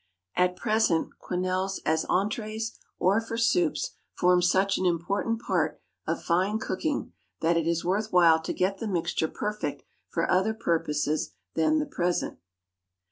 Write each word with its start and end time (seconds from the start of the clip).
At 0.35 0.55
present 0.55 1.11
quenelles 1.19 1.79
as 1.85 2.05
entrées 2.05 2.71
or 2.97 3.21
for 3.21 3.37
soups 3.37 3.91
form 4.15 4.41
such 4.41 4.79
an 4.79 4.85
important 4.87 5.39
part 5.43 5.79
of 6.07 6.23
fine 6.23 6.57
cooking 6.57 7.13
that 7.41 7.55
it 7.55 7.67
is 7.67 7.85
worth 7.85 8.11
while 8.11 8.41
to 8.41 8.51
get 8.51 8.79
the 8.79 8.87
mixture 8.87 9.27
perfect 9.27 9.83
for 10.09 10.27
other 10.27 10.55
purposes 10.55 11.33
than 11.53 11.77
the 11.77 11.85
present. 11.85 12.39